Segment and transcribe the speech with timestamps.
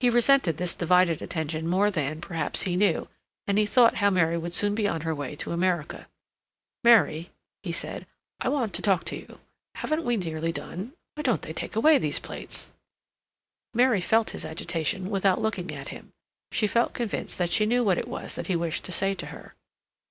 [0.00, 3.08] He resented this divided attention more than, perhaps, he knew,
[3.46, 6.06] and he thought how Mary would soon be on her way to America.
[6.84, 7.30] "Mary,"
[7.62, 8.06] he said,
[8.40, 9.40] "I want to talk to you.
[9.76, 10.92] Haven't we nearly done?
[11.14, 12.72] Why don't they take away these plates?"
[13.72, 16.12] Mary felt his agitation without looking at him;
[16.52, 19.26] she felt convinced that she knew what it was that he wished to say to
[19.28, 19.54] her.